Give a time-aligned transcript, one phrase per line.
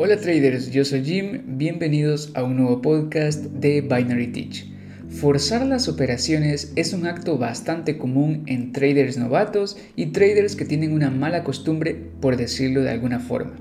[0.00, 4.64] Hola traders, yo soy Jim, bienvenidos a un nuevo podcast de Binary Teach.
[5.08, 10.92] Forzar las operaciones es un acto bastante común en traders novatos y traders que tienen
[10.92, 13.56] una mala costumbre, por decirlo de alguna forma.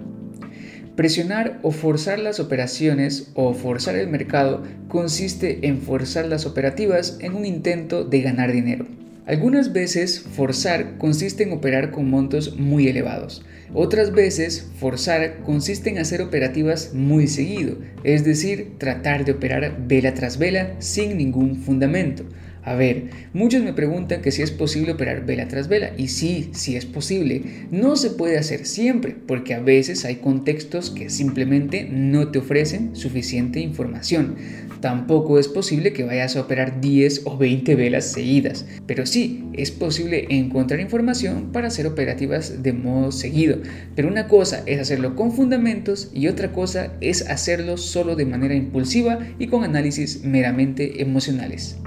[0.96, 7.34] Presionar o forzar las operaciones o forzar el mercado consiste en forzar las operativas en
[7.34, 8.86] un intento de ganar dinero.
[9.26, 13.44] Algunas veces forzar consiste en operar con montos muy elevados.
[13.74, 20.14] Otras veces forzar consiste en hacer operativas muy seguido, es decir, tratar de operar vela
[20.14, 22.24] tras vela sin ningún fundamento.
[22.68, 26.50] A ver, muchos me preguntan que si es posible operar vela tras vela y sí,
[26.52, 27.68] sí es posible.
[27.72, 32.94] No se puede hacer siempre porque a veces hay contextos que simplemente no te ofrecen
[32.94, 34.36] suficiente información.
[34.82, 39.72] Tampoco es posible que vayas a operar 10 o 20 velas seguidas, pero sí es
[39.72, 43.58] posible encontrar información para hacer operativas de modo seguido.
[43.96, 48.56] Pero una cosa es hacerlo con fundamentos y otra cosa es hacerlo solo de manera
[48.56, 51.78] impulsiva y con análisis meramente emocionales.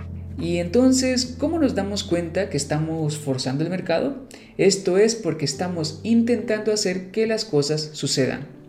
[0.40, 4.26] Y entonces, ¿cómo nos damos cuenta que estamos forzando el mercado?
[4.56, 8.59] Esto es porque estamos intentando hacer que las cosas sucedan.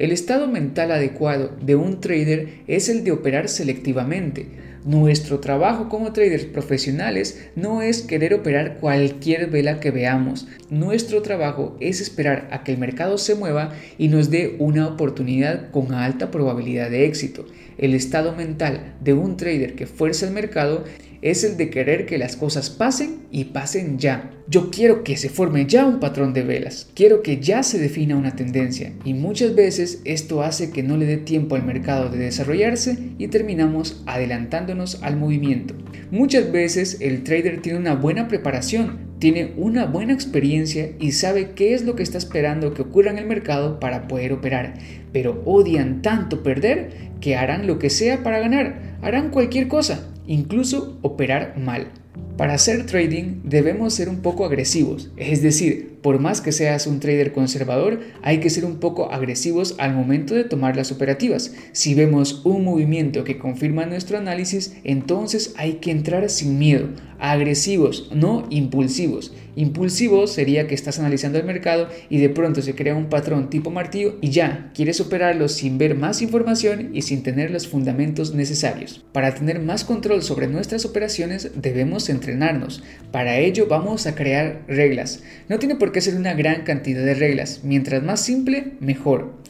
[0.00, 4.46] El estado mental adecuado de un trader es el de operar selectivamente.
[4.82, 10.48] Nuestro trabajo como traders profesionales no es querer operar cualquier vela que veamos.
[10.70, 15.70] Nuestro trabajo es esperar a que el mercado se mueva y nos dé una oportunidad
[15.70, 17.44] con alta probabilidad de éxito.
[17.76, 20.84] El estado mental de un trader que fuerza el mercado
[21.22, 24.30] es el de querer que las cosas pasen y pasen ya.
[24.48, 28.16] Yo quiero que se forme ya un patrón de velas, quiero que ya se defina
[28.16, 28.92] una tendencia.
[29.04, 33.28] Y muchas veces esto hace que no le dé tiempo al mercado de desarrollarse y
[33.28, 35.74] terminamos adelantándonos al movimiento.
[36.10, 41.74] Muchas veces el trader tiene una buena preparación, tiene una buena experiencia y sabe qué
[41.74, 44.74] es lo que está esperando que ocurra en el mercado para poder operar,
[45.12, 50.96] pero odian tanto perder que harán lo que sea para ganar, harán cualquier cosa incluso
[51.02, 51.88] operar mal.
[52.36, 57.00] Para hacer trading debemos ser un poco agresivos, es decir, por más que seas un
[57.00, 61.54] trader conservador, hay que ser un poco agresivos al momento de tomar las operativas.
[61.72, 66.88] Si vemos un movimiento que confirma nuestro análisis, entonces hay que entrar sin miedo,
[67.18, 69.32] agresivos, no impulsivos.
[69.56, 73.70] Impulsivo sería que estás analizando el mercado y de pronto se crea un patrón tipo
[73.70, 79.04] martillo y ya, quieres operarlo sin ver más información y sin tener los fundamentos necesarios.
[79.12, 82.82] Para tener más control sobre nuestras operaciones debemos entrenarnos.
[83.10, 85.22] Para ello vamos a crear reglas.
[85.48, 87.60] No tiene por qué ser una gran cantidad de reglas.
[87.64, 89.40] Mientras más simple, mejor.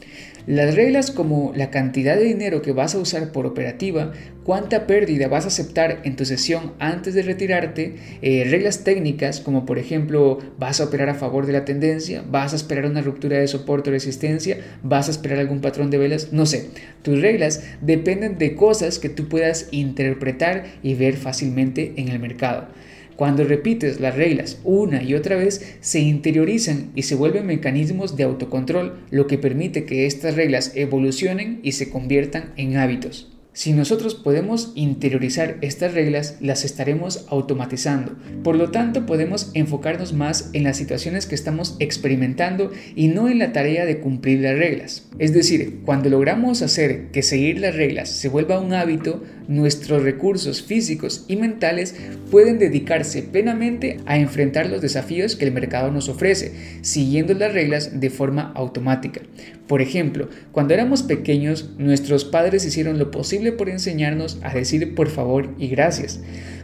[0.47, 4.11] Las reglas como la cantidad de dinero que vas a usar por operativa,
[4.43, 9.67] cuánta pérdida vas a aceptar en tu sesión antes de retirarte, eh, reglas técnicas como
[9.67, 13.37] por ejemplo vas a operar a favor de la tendencia, vas a esperar una ruptura
[13.37, 16.69] de soporte o resistencia, vas a esperar algún patrón de velas, no sé.
[17.03, 22.67] Tus reglas dependen de cosas que tú puedas interpretar y ver fácilmente en el mercado.
[23.21, 28.23] Cuando repites las reglas una y otra vez, se interiorizan y se vuelven mecanismos de
[28.23, 33.31] autocontrol, lo que permite que estas reglas evolucionen y se conviertan en hábitos.
[33.53, 38.15] Si nosotros podemos interiorizar estas reglas, las estaremos automatizando.
[38.43, 43.39] Por lo tanto, podemos enfocarnos más en las situaciones que estamos experimentando y no en
[43.39, 45.05] la tarea de cumplir las reglas.
[45.19, 50.63] Es decir, cuando logramos hacer que seguir las reglas se vuelva un hábito, nuestros recursos
[50.63, 51.95] físicos y mentales
[52.29, 57.99] pueden dedicarse plenamente a enfrentar los desafíos que el mercado nos ofrece, siguiendo las reglas
[57.99, 59.21] de forma automática.
[59.71, 65.07] Por ejemplo, cuando éramos pequeños, nuestros padres hicieron lo posible por enseñarnos a decir por
[65.07, 66.19] favor y gracias.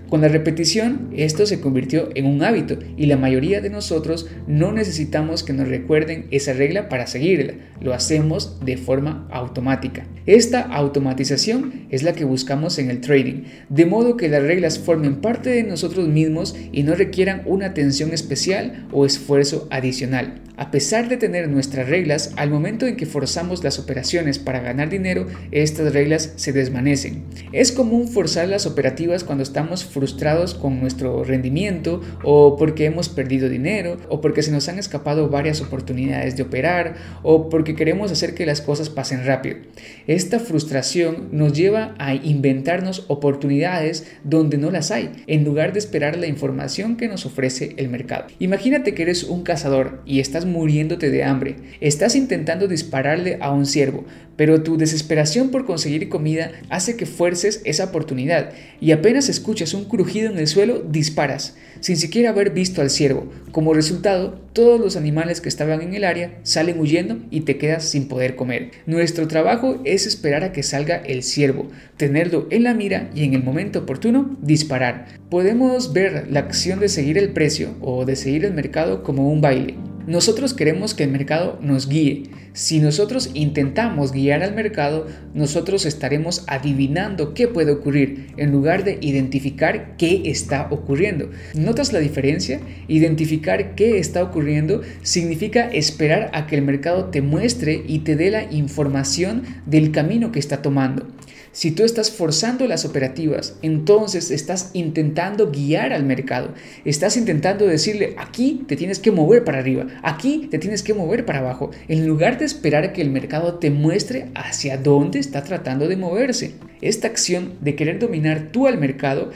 [0.10, 4.72] Con la repetición, esto se convirtió en un hábito y la mayoría de nosotros no
[4.72, 10.06] necesitamos que nos recuerden esa regla para seguirla, lo hacemos de forma automática.
[10.26, 15.18] Esta automatización es la que buscamos en el trading, de modo que las reglas formen
[15.18, 20.42] parte de nosotros mismos y no requieran una atención especial o esfuerzo adicional.
[20.60, 24.90] A pesar de tener nuestras reglas, al momento en que forzamos las operaciones para ganar
[24.90, 27.26] dinero, estas reglas se desvanecen.
[27.52, 33.50] Es común forzar las operativas cuando estamos frustrados con nuestro rendimiento o porque hemos perdido
[33.50, 38.36] dinero o porque se nos han escapado varias oportunidades de operar o porque queremos hacer
[38.36, 39.58] que las cosas pasen rápido.
[40.06, 46.16] Esta frustración nos lleva a inventarnos oportunidades donde no las hay, en lugar de esperar
[46.16, 48.28] la información que nos ofrece el mercado.
[48.38, 51.56] Imagínate que eres un cazador y estás muriéndote de hambre.
[51.82, 54.06] Estás intentando dispararle a un ciervo,
[54.36, 59.86] pero tu desesperación por conseguir comida hace que fuerces esa oportunidad y apenas escuchas un
[59.88, 63.32] crujido en el suelo, disparas, sin siquiera haber visto al ciervo.
[63.52, 67.86] Como resultado, todos los animales que estaban en el área salen huyendo y te quedas
[67.86, 68.72] sin poder comer.
[68.86, 71.68] Nuestro trabajo es esperar a que salga el ciervo,
[71.98, 75.08] tenerlo en la mira y en el momento oportuno disparar.
[75.30, 79.42] Podemos ver la acción de seguir el precio o de seguir el mercado como un
[79.42, 79.76] baile.
[80.08, 82.24] Nosotros queremos que el mercado nos guíe.
[82.54, 88.98] Si nosotros intentamos guiar al mercado, nosotros estaremos adivinando qué puede ocurrir en lugar de
[89.02, 91.30] identificar qué está ocurriendo.
[91.54, 92.62] ¿Notas la diferencia?
[92.88, 98.32] Identificar qué está ocurriendo significa esperar a que el mercado te muestre y te dé
[98.32, 101.06] la información del camino que está tomando.
[101.52, 106.54] Si tú estás forzando las operativas, entonces estás intentando guiar al mercado.
[106.86, 111.26] Estás intentando decirle, aquí te tienes que mover para arriba, aquí te tienes que mover
[111.26, 115.88] para abajo, en lugar de esperar que el mercado te muestre hacia dónde está tratando
[115.88, 116.54] de moverse.
[116.82, 119.32] Esta acción de querer dominar tú al mercado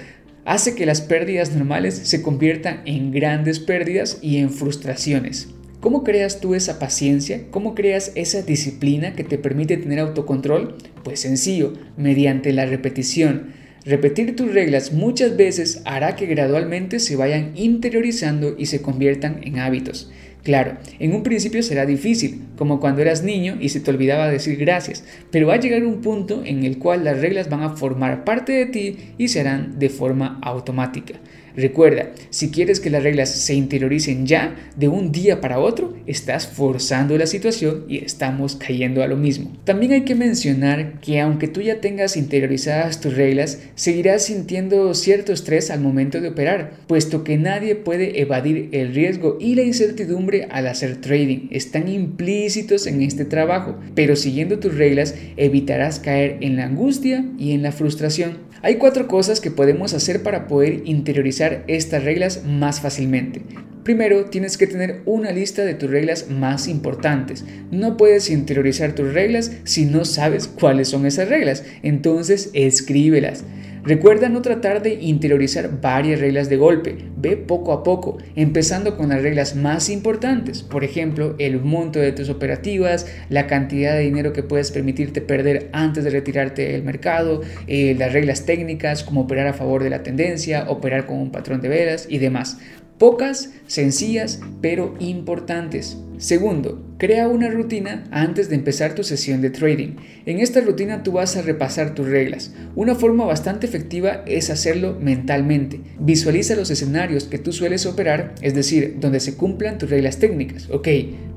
[0.45, 5.49] hace que las pérdidas normales se conviertan en grandes pérdidas y en frustraciones.
[5.81, 7.45] ¿Cómo creas tú esa paciencia?
[7.49, 10.75] ¿Cómo creas esa disciplina que te permite tener autocontrol?
[11.03, 13.47] Pues sencillo, mediante la repetición.
[13.83, 19.57] Repetir tus reglas muchas veces hará que gradualmente se vayan interiorizando y se conviertan en
[19.57, 20.11] hábitos.
[20.43, 24.57] Claro, en un principio será difícil, como cuando eras niño y se te olvidaba decir
[24.57, 28.23] gracias, pero va a llegar un punto en el cual las reglas van a formar
[28.23, 31.15] parte de ti y se harán de forma automática.
[31.55, 36.47] Recuerda, si quieres que las reglas se interioricen ya, de un día para otro, estás
[36.47, 39.51] forzando la situación y estamos cayendo a lo mismo.
[39.63, 45.33] También hay que mencionar que aunque tú ya tengas interiorizadas tus reglas, seguirás sintiendo cierto
[45.33, 50.47] estrés al momento de operar, puesto que nadie puede evadir el riesgo y la incertidumbre
[50.51, 51.47] al hacer trading.
[51.51, 57.51] Están implícitos en este trabajo, pero siguiendo tus reglas evitarás caer en la angustia y
[57.51, 58.51] en la frustración.
[58.63, 63.41] Hay cuatro cosas que podemos hacer para poder interiorizar estas reglas más fácilmente.
[63.83, 67.43] Primero, tienes que tener una lista de tus reglas más importantes.
[67.71, 71.63] No puedes interiorizar tus reglas si no sabes cuáles son esas reglas.
[71.81, 73.43] Entonces, escríbelas.
[73.83, 79.09] Recuerda no tratar de interiorizar varias reglas de golpe, ve poco a poco, empezando con
[79.09, 84.33] las reglas más importantes, por ejemplo, el monto de tus operativas, la cantidad de dinero
[84.33, 89.47] que puedes permitirte perder antes de retirarte del mercado, eh, las reglas técnicas como operar
[89.47, 92.59] a favor de la tendencia, operar con un patrón de velas y demás.
[93.01, 95.97] Pocas, sencillas, pero importantes.
[96.19, 99.95] Segundo, crea una rutina antes de empezar tu sesión de trading.
[100.27, 102.53] En esta rutina tú vas a repasar tus reglas.
[102.75, 105.79] Una forma bastante efectiva es hacerlo mentalmente.
[105.99, 110.69] Visualiza los escenarios que tú sueles operar, es decir, donde se cumplan tus reglas técnicas.
[110.69, 110.87] Ok,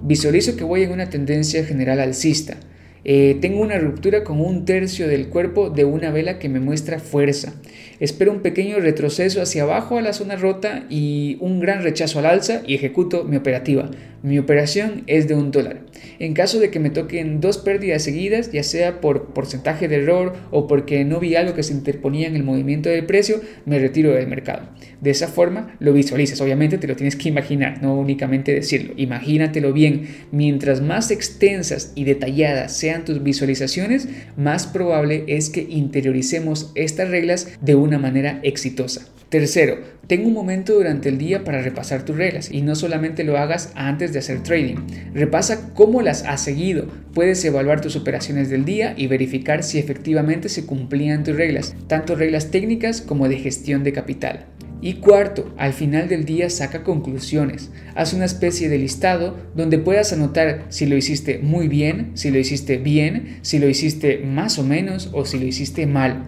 [0.03, 2.59] visualizo que voy en una tendencia general alcista.
[3.07, 6.99] Eh, tengo una ruptura con un tercio del cuerpo de una vela que me muestra
[6.99, 7.55] fuerza.
[8.01, 12.27] Espero un pequeño retroceso hacia abajo a la zona rota y un gran rechazo al
[12.27, 13.91] alza y ejecuto mi operativa.
[14.23, 15.81] Mi operación es de un dólar.
[16.19, 20.35] En caso de que me toquen dos pérdidas seguidas, ya sea por porcentaje de error
[20.51, 24.13] o porque no vi algo que se interponía en el movimiento del precio, me retiro
[24.13, 24.69] del mercado.
[25.03, 26.41] De esa forma lo visualizas.
[26.41, 28.95] Obviamente te lo tienes que imaginar, no únicamente decirlo.
[28.97, 30.09] Imagínatelo bien.
[30.33, 34.09] Mientras más extensas y detalladas sean tus visualizaciones,
[34.39, 39.07] más probable es que interioricemos estas reglas de una manera exitosa.
[39.29, 43.37] Tercero, ten un momento durante el día para repasar tus reglas y no solamente lo
[43.37, 44.77] hagas antes de hacer trading.
[45.13, 46.87] Repasa cómo las has seguido.
[47.15, 52.15] Puedes evaluar tus operaciones del día y verificar si efectivamente se cumplían tus reglas, tanto
[52.15, 54.47] reglas técnicas como de gestión de capital.
[54.81, 57.71] Y cuarto, al final del día saca conclusiones.
[57.95, 62.39] Haz una especie de listado donde puedas anotar si lo hiciste muy bien, si lo
[62.39, 66.25] hiciste bien, si lo hiciste más o menos o si lo hiciste mal.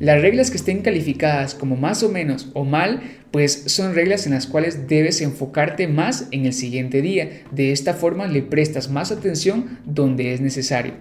[0.00, 3.00] Las reglas que estén calificadas como más o menos o mal,
[3.32, 7.42] pues son reglas en las cuales debes enfocarte más en el siguiente día.
[7.50, 10.92] De esta forma le prestas más atención donde es necesario.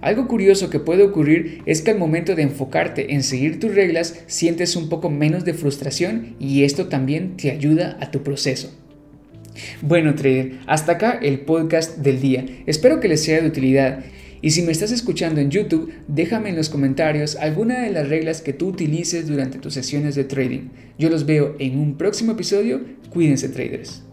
[0.00, 4.22] Algo curioso que puede ocurrir es que al momento de enfocarte en seguir tus reglas
[4.26, 8.72] sientes un poco menos de frustración y esto también te ayuda a tu proceso.
[9.82, 12.44] Bueno, trader, hasta acá el podcast del día.
[12.66, 14.04] Espero que les sea de utilidad.
[14.42, 18.42] Y si me estás escuchando en YouTube, déjame en los comentarios alguna de las reglas
[18.42, 20.68] que tú utilices durante tus sesiones de trading.
[20.98, 22.80] Yo los veo en un próximo episodio.
[23.10, 24.05] Cuídense traders.